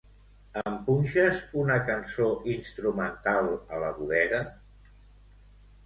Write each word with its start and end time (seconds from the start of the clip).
Em 0.61 0.77
punxes 0.87 1.41
una 1.65 1.77
cançó 1.91 2.31
instrumental 2.55 3.53
a 3.77 3.85
la 3.87 3.95
bodega? 4.03 4.45